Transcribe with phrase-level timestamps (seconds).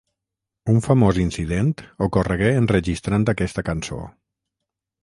[0.71, 1.71] Un famós incident
[2.07, 4.05] ocorregué enregistrant aquesta cançó.